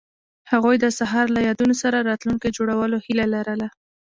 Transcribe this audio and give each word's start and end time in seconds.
هغوی 0.51 0.75
د 0.79 0.85
سهار 0.99 1.25
له 1.35 1.39
یادونو 1.47 1.75
سره 1.83 2.05
راتلونکی 2.09 2.55
جوړولو 2.57 2.97
هیله 3.05 3.25
لرله. 3.33 3.67